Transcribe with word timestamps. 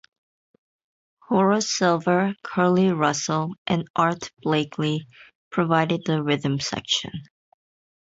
Horace 1.19 1.71
Silver, 1.77 2.33
Curly 2.41 2.91
Russell, 2.91 3.53
and 3.67 3.87
Art 3.95 4.31
Blakey 4.41 5.05
provided 5.51 6.05
the 6.07 6.23
rhythm 6.23 6.59
section. 6.59 7.11